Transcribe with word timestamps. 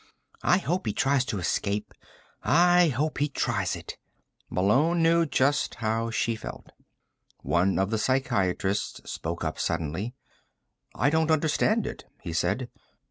"I 0.41 0.57
hope 0.57 0.87
he 0.87 0.93
tries 0.93 1.25
to 1.25 1.37
escape. 1.37 1.93
I 2.41 2.87
hope 2.87 3.19
he 3.19 3.29
tries 3.29 3.75
it." 3.75 3.99
Malone 4.49 5.03
knew 5.03 5.27
just 5.27 5.75
how 5.75 6.09
she 6.09 6.35
felt. 6.35 6.71
One 7.43 7.77
of 7.77 7.91
the 7.91 7.99
psychiatrists 7.99 9.01
spoke 9.11 9.43
up 9.43 9.59
suddenly. 9.59 10.15
"I 10.95 11.11
don't 11.11 11.29
understand 11.29 11.85
it," 11.85 12.05
he 12.23 12.33
said. 12.33 12.67